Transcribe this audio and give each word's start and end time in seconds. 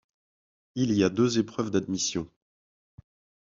Il 0.73 0.93
y 0.93 1.03
a 1.03 1.09
deux 1.09 1.37
épreuves 1.37 1.69
d'admission. 1.69 2.27